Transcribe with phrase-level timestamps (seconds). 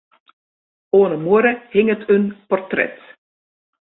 [0.99, 2.95] Oan 'e muorre hinget in portret.